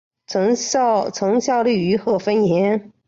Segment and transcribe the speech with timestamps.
[0.25, 0.55] 曾
[1.39, 2.91] 效力于贺芬咸。